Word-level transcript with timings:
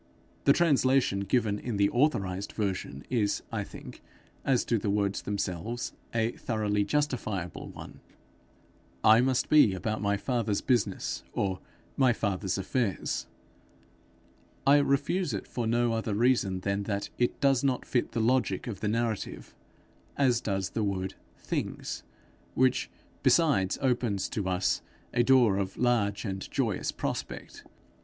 The 0.45 0.51
translation 0.53 1.19
given 1.19 1.59
in 1.59 1.77
the 1.77 1.91
authorized 1.91 2.53
version 2.53 3.05
is, 3.11 3.43
I 3.51 3.63
think, 3.63 4.01
as 4.43 4.65
to 4.65 4.79
the 4.79 4.89
words 4.89 5.21
themselves, 5.21 5.93
a 6.11 6.31
thoroughly 6.31 6.83
justifiable 6.83 7.69
one: 7.69 7.99
'I 9.03 9.21
must 9.21 9.47
be 9.47 9.75
about 9.75 10.01
my 10.01 10.17
father's 10.17 10.61
business,' 10.61 11.21
or 11.33 11.59
'my 11.97 12.13
father's 12.13 12.57
affairs'; 12.57 13.27
I 14.65 14.77
refuse 14.77 15.35
it 15.35 15.45
for 15.45 15.67
no 15.67 15.93
other 15.93 16.15
reason 16.15 16.61
than 16.61 16.81
that 16.85 17.09
it 17.19 17.39
does 17.39 17.63
not 17.63 17.85
fit 17.85 18.13
the 18.13 18.19
logic 18.21 18.65
of 18.65 18.79
the 18.79 18.87
narrative, 18.87 19.53
as 20.17 20.41
does 20.41 20.71
the 20.71 20.83
word 20.83 21.13
things, 21.37 22.01
which 22.55 22.89
besides 23.21 23.77
opens 23.83 24.29
to 24.29 24.49
us 24.49 24.81
a 25.13 25.21
door 25.21 25.57
of 25.59 25.77
large 25.77 26.25
and 26.25 26.49
joyous 26.49 26.91
prospect. 26.91 27.65